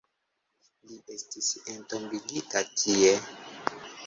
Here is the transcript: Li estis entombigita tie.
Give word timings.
Li 0.91 0.97
estis 1.15 1.51
entombigita 1.75 2.65
tie. 2.73 3.15